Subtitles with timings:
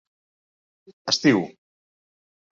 [1.13, 1.43] Estiu: